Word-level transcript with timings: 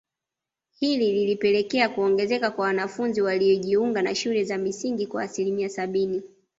Hili 0.79 1.13
lilipelekea 1.13 1.89
kuongezeka 1.89 2.51
kwa 2.51 2.65
wanafunzi 2.65 3.21
waliojiunga 3.21 4.01
na 4.01 4.15
shule 4.15 4.43
za 4.43 4.57
msingi 4.57 5.07
kwa 5.07 5.23
asilimia 5.23 5.69
sabini 5.69 6.23